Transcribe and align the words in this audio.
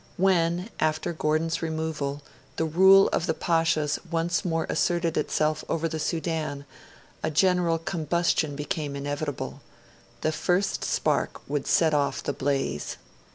When, 0.17 0.71
after 0.79 1.13
Gordon's 1.13 1.61
removal, 1.61 2.23
the 2.55 2.65
rule 2.65 3.07
of 3.09 3.27
the 3.27 3.35
Pashas 3.35 3.99
once 4.09 4.43
more 4.43 4.65
asserted 4.67 5.15
itself 5.15 5.63
over 5.69 5.87
the 5.87 5.99
Sudan, 5.99 6.65
a 7.21 7.29
general 7.29 7.77
combustion 7.77 8.55
became 8.55 8.95
inevitable: 8.95 9.61
the 10.21 10.31
first 10.31 10.83
spark 10.83 11.47
would 11.47 11.67
set 11.67 11.93
off 11.93 12.23
the 12.23 12.33
blaze. 12.33 12.97